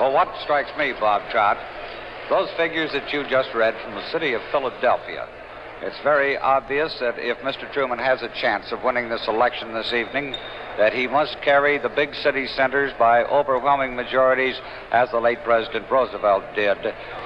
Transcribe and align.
Well, 0.00 0.14
what 0.14 0.34
strikes 0.42 0.70
me, 0.78 0.94
Bob 0.98 1.30
Trout, 1.30 1.58
those 2.30 2.48
figures 2.56 2.90
that 2.92 3.12
you 3.12 3.22
just 3.28 3.52
read 3.52 3.74
from 3.84 3.94
the 3.94 4.10
city 4.10 4.32
of 4.32 4.40
Philadelphia. 4.50 5.28
It's 5.82 6.00
very 6.02 6.38
obvious 6.38 6.98
that 7.00 7.18
if 7.18 7.36
Mr. 7.40 7.70
Truman 7.70 7.98
has 7.98 8.22
a 8.22 8.30
chance 8.30 8.72
of 8.72 8.82
winning 8.82 9.10
this 9.10 9.28
election 9.28 9.74
this 9.74 9.92
evening, 9.92 10.32
that 10.78 10.94
he 10.94 11.06
must 11.06 11.42
carry 11.42 11.76
the 11.76 11.90
big 11.90 12.14
city 12.14 12.46
centers 12.46 12.94
by 12.98 13.24
overwhelming 13.24 13.94
majorities, 13.94 14.56
as 14.90 15.10
the 15.10 15.20
late 15.20 15.44
President 15.44 15.90
Roosevelt 15.90 16.44
did 16.54 16.78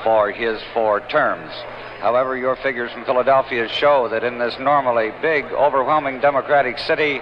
for 0.03 0.33
his 0.33 0.61
four 0.75 0.99
terms. 1.03 1.53
However, 2.01 2.37
your 2.37 2.57
figures 2.57 2.91
from 2.91 3.05
Philadelphia 3.05 3.69
show 3.69 4.09
that 4.09 4.25
in 4.25 4.41
this 4.41 4.59
normally 4.59 5.13
big, 5.23 5.45
overwhelming 5.53 6.19
Democratic 6.19 6.79
city, 6.81 7.21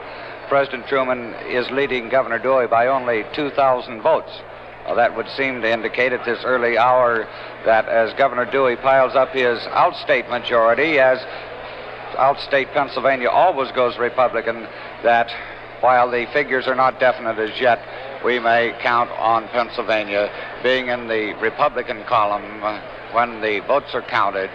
President 0.48 0.86
Truman 0.86 1.34
is 1.46 1.70
leading 1.70 2.08
Governor 2.08 2.38
Dewey 2.38 2.68
by 2.68 2.86
only 2.86 3.26
2,000 3.34 4.00
votes. 4.00 4.32
Well, 4.84 4.96
that 4.96 5.16
would 5.16 5.28
seem 5.36 5.62
to 5.62 5.70
indicate 5.70 6.12
at 6.12 6.24
this 6.24 6.42
early 6.44 6.76
hour 6.76 7.28
that 7.64 7.88
as 7.88 8.12
Governor 8.14 8.44
Dewey 8.44 8.76
piles 8.76 9.14
up 9.14 9.32
his 9.32 9.58
outstate 9.70 10.28
majority, 10.28 10.98
as 10.98 11.18
outstate 12.16 12.72
Pennsylvania 12.72 13.28
always 13.28 13.70
goes 13.72 13.96
Republican, 13.96 14.66
that 15.02 15.30
while 15.80 16.10
the 16.10 16.26
figures 16.32 16.66
are 16.66 16.74
not 16.74 16.98
definite 16.98 17.38
as 17.38 17.60
yet, 17.60 17.80
we 18.24 18.38
may 18.38 18.74
count 18.80 19.10
on 19.12 19.48
Pennsylvania 19.48 20.30
being 20.62 20.88
in 20.88 21.08
the 21.08 21.34
Republican 21.40 22.04
column 22.04 22.60
when 23.12 23.40
the 23.40 23.60
votes 23.66 23.94
are 23.94 24.02
counted 24.02 24.50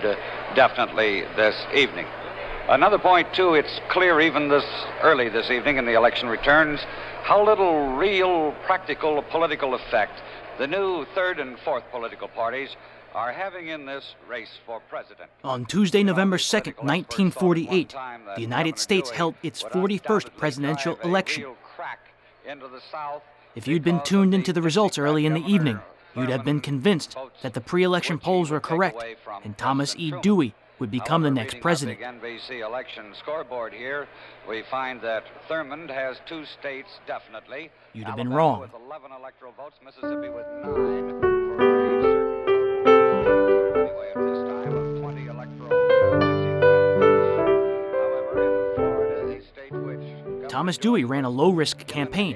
definitely 0.55 1.21
this 1.35 1.55
evening. 1.73 2.05
Another 2.69 2.97
point, 2.97 3.33
too, 3.33 3.53
it's 3.53 3.79
clear 3.87 4.19
even 4.19 4.49
this 4.49 4.65
early 5.01 5.29
this 5.29 5.49
evening 5.49 5.77
in 5.77 5.85
the 5.85 5.93
election 5.93 6.27
returns 6.27 6.81
how 7.23 7.41
little 7.45 7.95
real 7.95 8.51
practical 8.65 9.21
political 9.21 9.73
effect 9.73 10.19
the 10.57 10.67
new 10.67 11.05
third 11.15 11.39
and 11.39 11.57
fourth 11.59 11.85
political 11.91 12.27
parties 12.27 12.75
are 13.15 13.31
having 13.31 13.69
in 13.69 13.85
this 13.85 14.15
race 14.27 14.59
for 14.65 14.81
president. 14.89 15.29
On 15.45 15.65
Tuesday, 15.65 16.03
November 16.03 16.35
2nd, 16.35 16.75
1948, 16.83 17.95
the 18.35 18.41
United 18.41 18.77
States 18.77 19.11
held 19.11 19.35
its 19.41 19.63
41st 19.63 20.35
presidential 20.35 20.99
election. 21.05 21.45
If 23.55 23.65
you'd 23.65 23.83
been 23.83 24.01
tuned 24.03 24.33
into 24.33 24.51
the 24.51 24.61
results 24.61 24.97
early 24.97 25.25
in 25.25 25.33
the 25.33 25.45
evening, 25.45 25.79
you'd 26.17 26.29
have 26.29 26.43
been 26.43 26.59
convinced 26.59 27.15
that 27.43 27.53
the 27.53 27.61
pre 27.61 27.83
election 27.83 28.19
polls 28.19 28.51
were 28.51 28.59
correct 28.59 29.01
and 29.45 29.57
Thomas 29.57 29.95
E. 29.97 30.11
Dewey 30.21 30.53
would 30.79 30.91
become 30.91 31.23
the 31.23 31.31
next 31.31 31.59
president. 31.59 31.99
NBC 31.99 32.65
election 32.65 33.13
scoreboard 33.19 33.73
here, 33.73 34.07
we 34.47 34.63
find 34.69 35.01
that 35.01 35.23
Thurmond 35.49 35.89
has 35.89 36.17
two 36.27 36.43
states 36.59 36.89
definitely. 37.07 37.69
You'd 37.93 38.07
have 38.07 38.15
been 38.15 38.29
wrong. 38.29 38.61
With 38.61 38.73
11 38.73 39.11
electoral 39.11 39.53
votes, 39.53 39.75
Mississippi 39.83 40.29
with 40.29 40.45
nine. 40.63 41.37
Thomas 50.57 50.77
Dewey 50.79 51.03
ran 51.03 51.23
a 51.23 51.29
low 51.29 51.51
risk 51.51 51.85
campaign. 51.85 52.35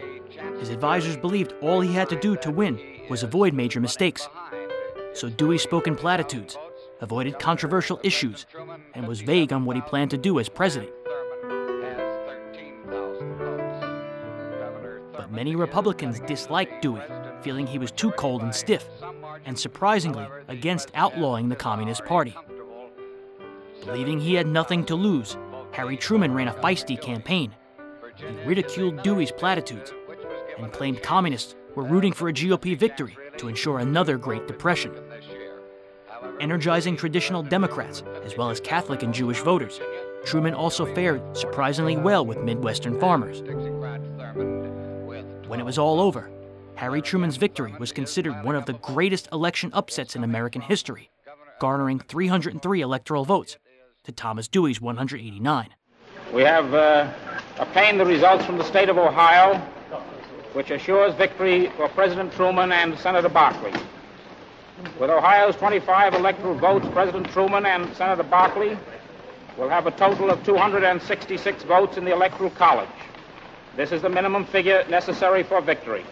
His 0.59 0.69
advisors 0.69 1.17
believed 1.17 1.55
all 1.59 1.81
he 1.81 1.91
had 1.91 2.07
to 2.09 2.19
do 2.19 2.35
to 2.37 2.51
win 2.51 2.79
was 3.09 3.23
avoid 3.23 3.53
major 3.53 3.79
mistakes. 3.79 4.29
So 5.15 5.27
Dewey 5.27 5.57
spoke 5.57 5.87
in 5.87 5.95
platitudes, 5.95 6.55
avoided 7.01 7.39
controversial 7.39 7.99
issues, 8.03 8.45
and 8.93 9.07
was 9.07 9.21
vague 9.21 9.51
on 9.51 9.65
what 9.65 9.75
he 9.75 9.81
planned 9.81 10.11
to 10.11 10.17
do 10.17 10.39
as 10.39 10.47
president. 10.47 10.91
But 15.11 15.31
many 15.31 15.55
Republicans 15.55 16.19
disliked 16.21 16.81
Dewey, 16.81 17.01
feeling 17.41 17.67
he 17.67 17.79
was 17.79 17.91
too 17.91 18.11
cold 18.11 18.43
and 18.43 18.53
stiff, 18.53 18.87
and 19.45 19.57
surprisingly 19.57 20.27
against 20.47 20.91
outlawing 20.93 21.49
the 21.49 21.55
Communist 21.55 22.05
Party. 22.05 22.35
Believing 23.83 24.19
he 24.19 24.35
had 24.35 24.45
nothing 24.45 24.85
to 24.85 24.95
lose, 24.95 25.37
Harry 25.71 25.97
Truman 25.97 26.33
ran 26.33 26.47
a 26.47 26.53
feisty 26.53 27.01
campaign. 27.01 27.55
He 28.15 28.25
ridiculed 28.45 29.01
Dewey's 29.01 29.31
platitudes 29.31 29.91
and 30.59 30.71
claimed 30.71 31.01
communists 31.01 31.55
were 31.73 31.83
rooting 31.83 32.13
for 32.13 32.29
a 32.29 32.33
GOP 32.33 32.77
victory 32.77 33.17
to 33.37 33.47
ensure 33.47 33.79
another 33.79 34.17
Great 34.17 34.47
Depression 34.47 34.93
energizing 36.41 36.97
traditional 36.97 37.43
Democrats, 37.43 38.03
as 38.25 38.35
well 38.35 38.49
as 38.49 38.59
Catholic 38.59 39.03
and 39.03 39.13
Jewish 39.13 39.39
voters. 39.41 39.79
Truman 40.25 40.53
also 40.53 40.91
fared 40.93 41.21
surprisingly 41.37 41.95
well 41.95 42.25
with 42.25 42.39
Midwestern 42.39 42.99
farmers. 42.99 43.41
When 45.47 45.59
it 45.59 45.65
was 45.65 45.77
all 45.77 46.01
over, 46.01 46.29
Harry 46.75 47.01
Truman's 47.01 47.37
victory 47.37 47.73
was 47.79 47.91
considered 47.91 48.43
one 48.43 48.55
of 48.55 48.65
the 48.65 48.73
greatest 48.73 49.29
election 49.31 49.69
upsets 49.73 50.15
in 50.15 50.23
American 50.23 50.61
history, 50.61 51.11
garnering 51.59 51.99
303 51.99 52.81
electoral 52.81 53.23
votes 53.23 53.57
to 54.03 54.11
Thomas 54.11 54.47
Dewey's 54.47 54.81
189. 54.81 55.69
We 56.33 56.41
have 56.41 56.73
uh, 56.73 57.11
obtained 57.59 57.99
the 57.99 58.05
results 58.05 58.45
from 58.45 58.57
the 58.57 58.63
state 58.63 58.89
of 58.89 58.97
Ohio, 58.97 59.57
which 60.53 60.71
assures 60.71 61.13
victory 61.15 61.71
for 61.77 61.87
President 61.89 62.33
Truman 62.33 62.71
and 62.71 62.97
Senator 62.97 63.29
Barkley. 63.29 63.73
With 64.99 65.09
Ohio's 65.11 65.55
25 65.57 66.15
electoral 66.15 66.55
votes, 66.55 66.87
President 66.91 67.29
Truman 67.31 67.65
and 67.65 67.93
Senator 67.95 68.23
Barkley 68.23 68.77
will 69.57 69.69
have 69.69 69.85
a 69.85 69.91
total 69.91 70.31
of 70.31 70.43
266 70.43 71.63
votes 71.63 71.97
in 71.97 72.05
the 72.05 72.11
Electoral 72.11 72.49
College. 72.51 72.89
This 73.75 73.91
is 73.91 74.01
the 74.01 74.09
minimum 74.09 74.45
figure 74.45 74.83
necessary 74.89 75.43
for 75.43 75.61
victory. 75.61 76.03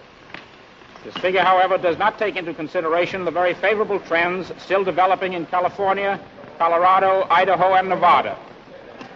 This 1.04 1.16
figure, 1.16 1.42
however, 1.42 1.78
does 1.78 1.98
not 1.98 2.20
take 2.20 2.36
into 2.36 2.54
consideration 2.54 3.26
the 3.26 3.32
very 3.32 3.56
favorable 3.56 4.00
trends 4.02 4.52
still 4.60 4.84
developing 4.84 5.34
in 5.34 5.46
California, 5.48 6.20
Colorado, 6.58 7.26
Idaho, 7.30 7.74
and 7.74 7.90
Nevada. 7.90 8.38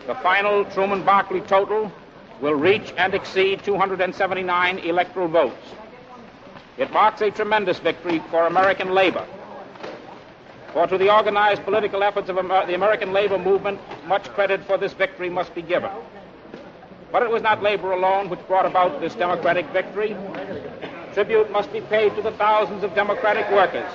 The 0.07 0.15
final 0.15 0.65
Truman 0.65 1.03
Barkley 1.03 1.41
total 1.41 1.91
will 2.41 2.55
reach 2.55 2.91
and 2.97 3.13
exceed 3.13 3.63
279 3.63 4.79
electoral 4.79 5.27
votes. 5.27 5.67
It 6.77 6.91
marks 6.91 7.21
a 7.21 7.29
tremendous 7.29 7.77
victory 7.79 8.19
for 8.31 8.47
American 8.47 8.93
labor. 8.93 9.27
For 10.73 10.87
to 10.87 10.97
the 10.97 11.13
organized 11.13 11.63
political 11.65 12.01
efforts 12.01 12.29
of 12.29 12.37
Amer 12.39 12.65
the 12.65 12.73
American 12.73 13.13
labor 13.13 13.37
movement, 13.37 13.79
much 14.07 14.23
credit 14.33 14.65
for 14.65 14.75
this 14.75 14.91
victory 14.91 15.29
must 15.29 15.53
be 15.53 15.61
given. 15.61 15.91
But 17.11 17.21
it 17.21 17.29
was 17.29 17.43
not 17.43 17.61
labor 17.61 17.91
alone 17.91 18.27
which 18.27 18.39
brought 18.47 18.65
about 18.65 18.99
this 18.99 19.13
democratic 19.13 19.67
victory. 19.67 20.17
Tribute 21.13 21.51
must 21.51 21.71
be 21.71 21.81
paid 21.81 22.15
to 22.15 22.23
the 22.23 22.31
thousands 22.31 22.83
of 22.83 22.95
democratic 22.95 23.47
workers 23.51 23.89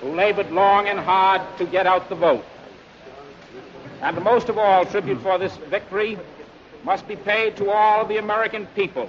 who 0.00 0.12
labored 0.12 0.50
long 0.50 0.88
and 0.88 0.98
hard 0.98 1.42
to 1.58 1.64
get 1.64 1.86
out 1.86 2.08
the 2.08 2.16
vote. 2.16 2.44
And 4.02 4.20
most 4.24 4.48
of 4.48 4.58
all, 4.58 4.84
tribute 4.84 5.22
for 5.22 5.38
this 5.38 5.56
victory 5.68 6.18
must 6.82 7.06
be 7.06 7.14
paid 7.14 7.56
to 7.58 7.70
all 7.70 8.04
the 8.04 8.16
American 8.16 8.66
people 8.74 9.08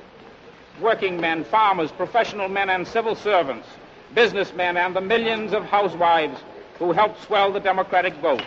working 0.79 1.19
men, 1.19 1.43
farmers, 1.45 1.91
professional 1.91 2.47
men, 2.47 2.69
and 2.69 2.87
civil 2.87 3.15
servants, 3.15 3.67
businessmen, 4.13 4.77
and 4.77 4.95
the 4.95 5.01
millions 5.01 5.53
of 5.53 5.63
housewives 5.65 6.39
who 6.81 6.91
helped 6.91 7.21
swell 7.21 7.53
the 7.53 7.59
Democratic 7.59 8.15
vote. 8.15 8.41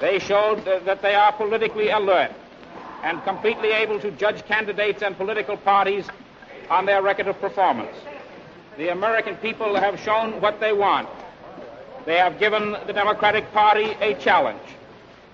They 0.00 0.18
showed 0.18 0.64
that 0.64 1.02
they 1.02 1.14
are 1.14 1.30
politically 1.30 1.90
alert 1.90 2.30
and 3.02 3.22
completely 3.22 3.68
able 3.68 4.00
to 4.00 4.10
judge 4.12 4.42
candidates 4.46 5.02
and 5.02 5.14
political 5.14 5.58
parties 5.58 6.06
on 6.70 6.86
their 6.86 7.02
record 7.02 7.28
of 7.28 7.38
performance. 7.38 7.94
The 8.78 8.88
American 8.92 9.36
people 9.36 9.76
have 9.76 10.00
shown 10.00 10.40
what 10.40 10.58
they 10.58 10.72
want. 10.72 11.06
They 12.06 12.16
have 12.16 12.38
given 12.38 12.72
the 12.86 12.94
Democratic 12.94 13.52
Party 13.52 13.94
a 14.00 14.14
challenge. 14.14 14.62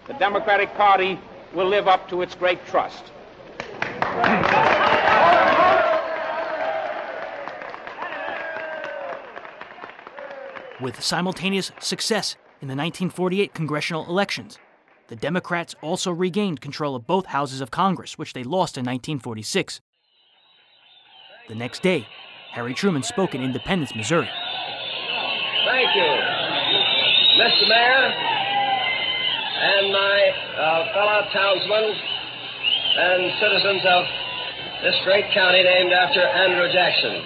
The 0.09 0.15
Democratic 0.15 0.75
Party 0.75 1.17
will 1.55 1.69
live 1.69 1.87
up 1.87 2.09
to 2.09 2.23
its 2.23 2.35
great 2.35 2.67
trust. 2.67 3.12
With 10.83 11.01
simultaneous 11.01 11.71
success 11.79 12.35
in 12.61 12.67
the 12.67 12.75
1948 12.75 13.55
congressional 13.55 14.05
elections, 14.09 14.59
the 15.07 15.15
Democrats 15.15 15.77
also 15.81 16.11
regained 16.11 16.61
control 16.61 16.97
of 16.97 17.07
both 17.07 17.27
houses 17.27 17.61
of 17.61 17.71
Congress, 17.71 18.19
which 18.19 18.33
they 18.33 18.43
lost 18.43 18.77
in 18.77 18.83
1946. 18.83 19.81
The 21.47 21.55
next 21.55 21.83
day, 21.83 22.09
Harry 22.51 22.75
Truman 22.75 23.05
spoke 23.05 23.33
in 23.33 23.45
Independence, 23.45 23.95
Missouri. 23.95 24.29
Thank 25.67 25.95
you, 25.95 26.11
Mr. 27.39 27.69
Mayor, 27.69 28.11
and 29.63 29.93
my 29.93 30.33
uh, 30.59 30.93
fellow 30.95 31.23
townsmen 31.33 31.95
and 32.99 33.33
citizens 33.39 33.83
of 33.87 34.05
this 34.83 34.97
great 35.05 35.31
county 35.33 35.63
named 35.63 35.93
after 35.93 36.27
Andrew 36.27 36.67
Jackson. 36.73 37.23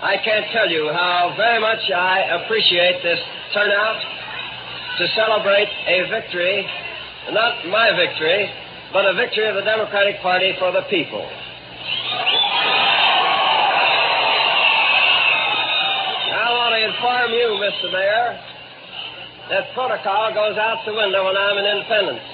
I 0.00 0.16
can't 0.24 0.46
tell 0.56 0.64
you 0.70 0.88
how 0.88 1.34
very 1.36 1.60
much 1.60 1.84
I 1.92 2.40
appreciate 2.40 3.02
this 3.02 3.20
turnout 3.52 4.00
to 4.96 5.04
celebrate 5.12 5.68
a 5.68 6.08
victory, 6.08 6.64
not 7.32 7.68
my 7.68 7.92
victory, 7.92 8.48
but 8.94 9.04
a 9.04 9.12
victory 9.12 9.44
of 9.48 9.56
the 9.56 9.62
Democratic 9.62 10.22
Party 10.22 10.56
for 10.58 10.72
the 10.72 10.88
people. 10.88 11.20
I 16.32 16.48
want 16.48 16.72
to 16.72 16.80
inform 16.80 17.36
you, 17.36 17.60
Mr. 17.60 17.92
Mayor, 17.92 18.40
that 19.52 19.68
protocol 19.74 20.32
goes 20.32 20.56
out 20.56 20.80
the 20.86 20.94
window 20.94 21.26
when 21.28 21.36
I'm 21.36 21.58
an 21.58 21.66
independence. 21.76 22.24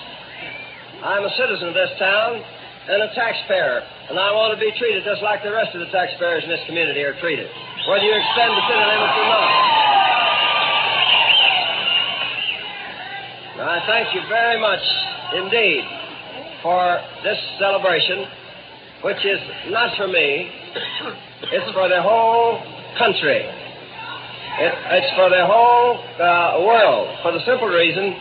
I'm 1.03 1.25
a 1.25 1.35
citizen 1.35 1.69
of 1.69 1.75
this 1.75 1.91
town 1.99 2.41
and 2.89 3.03
a 3.03 3.11
taxpayer, 3.13 3.83
and 4.09 4.19
I 4.19 4.31
want 4.31 4.55
to 4.55 4.61
be 4.63 4.71
treated 4.79 5.03
just 5.03 5.23
like 5.23 5.43
the 5.43 5.51
rest 5.51 5.75
of 5.75 5.83
the 5.83 5.91
taxpayers 5.91 6.45
in 6.47 6.51
this 6.51 6.63
community 6.67 7.03
are 7.03 7.19
treated, 7.19 7.51
whether 7.91 8.07
you 8.07 8.15
extend 8.15 8.55
the 8.55 8.65
city 8.71 8.85
limits 8.87 9.17
or 9.19 9.27
not. 9.27 9.51
I 13.67 13.83
thank 13.89 14.15
you 14.15 14.23
very 14.29 14.61
much 14.61 14.85
indeed 15.35 15.83
for 16.63 17.03
this 17.25 17.39
celebration, 17.59 18.27
which 19.03 19.19
is 19.27 19.41
not 19.75 19.97
for 19.97 20.07
me, 20.07 20.55
it's 21.51 21.73
for 21.75 21.89
the 21.89 22.01
whole 22.01 22.63
country. 22.99 23.43
It, 23.43 24.73
it's 25.03 25.13
for 25.19 25.29
the 25.31 25.45
whole 25.45 25.99
uh, 25.99 26.63
world, 26.63 27.11
for 27.23 27.33
the 27.33 27.43
simple 27.45 27.69
reason 27.69 28.15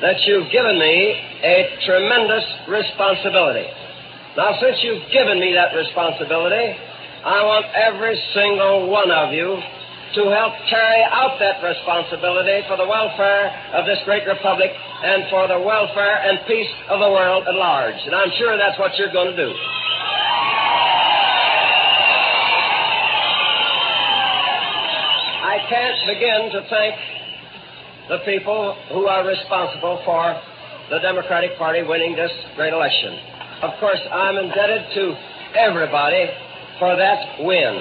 that 0.00 0.16
you've 0.24 0.50
given 0.50 0.78
me 0.78 1.12
a 1.44 1.76
tremendous 1.84 2.44
responsibility. 2.68 3.68
Now, 4.36 4.52
since 4.60 4.76
you've 4.84 5.08
given 5.16 5.40
me 5.40 5.56
that 5.56 5.72
responsibility, 5.72 6.76
I 7.24 7.40
want 7.40 7.72
every 7.72 8.20
single 8.36 8.92
one 8.92 9.10
of 9.10 9.32
you 9.32 9.56
to 9.56 10.22
help 10.28 10.52
carry 10.68 11.02
out 11.08 11.40
that 11.40 11.64
responsibility 11.64 12.60
for 12.68 12.76
the 12.76 12.84
welfare 12.84 13.48
of 13.72 13.88
this 13.88 13.96
great 14.04 14.28
republic 14.28 14.68
and 14.76 15.24
for 15.32 15.48
the 15.48 15.56
welfare 15.56 16.20
and 16.20 16.44
peace 16.46 16.68
of 16.92 17.00
the 17.00 17.08
world 17.08 17.48
at 17.48 17.56
large. 17.56 17.96
And 18.04 18.14
I'm 18.14 18.28
sure 18.36 18.60
that's 18.60 18.78
what 18.78 18.92
you're 19.00 19.12
going 19.12 19.32
to 19.32 19.40
do. 19.40 19.50
I 25.48 25.64
can't 25.64 25.98
begin 26.12 26.52
to 26.52 26.68
thank 26.68 26.94
the 28.12 28.18
people 28.28 28.76
who 28.92 29.08
are 29.08 29.26
responsible 29.26 30.04
for 30.04 30.36
the 30.90 31.00
Democratic 31.00 31.56
Party 31.56 31.82
winning 31.82 32.14
this 32.14 32.30
great 32.54 32.72
election. 32.72 33.35
Of 33.62 33.72
course, 33.80 34.00
I'm 34.12 34.36
indebted 34.36 34.92
to 34.94 35.04
everybody 35.56 36.28
for 36.78 36.96
that 36.96 37.40
win. 37.40 37.74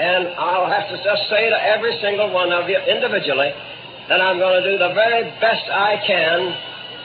And 0.00 0.28
I'll 0.38 0.70
have 0.70 0.88
to 0.90 0.96
just 1.02 1.28
say 1.30 1.50
to 1.50 1.58
every 1.60 1.98
single 2.00 2.32
one 2.32 2.50
of 2.52 2.68
you 2.68 2.78
individually 2.78 3.52
that 4.08 4.20
I'm 4.20 4.38
going 4.38 4.62
to 4.62 4.66
do 4.72 4.78
the 4.78 4.90
very 4.94 5.30
best 5.38 5.70
I 5.70 6.02
can 6.06 6.38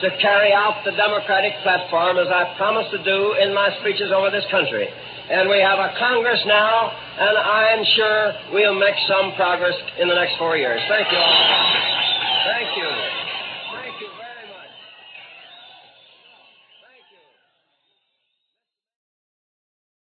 to 0.01 0.09
carry 0.21 0.51
out 0.53 0.83
the 0.83 0.91
Democratic 0.91 1.53
platform 1.63 2.17
as 2.17 2.27
I 2.27 2.55
promised 2.57 2.91
to 2.91 3.03
do 3.03 3.33
in 3.39 3.53
my 3.53 3.69
speeches 3.79 4.11
over 4.11 4.31
this 4.31 4.45
country. 4.51 4.87
And 5.29 5.49
we 5.49 5.59
have 5.61 5.79
a 5.79 5.93
Congress 5.97 6.41
now, 6.45 6.91
and 7.19 7.37
I'm 7.37 7.83
sure 7.95 8.33
we'll 8.53 8.79
make 8.79 8.95
some 9.07 9.33
progress 9.35 9.75
in 9.99 10.07
the 10.07 10.15
next 10.15 10.37
four 10.37 10.57
years. 10.57 10.81
Thank 10.89 11.11
you 11.11 11.17
all. 11.17 11.35
Thank 12.45 12.77
you. 12.77 13.24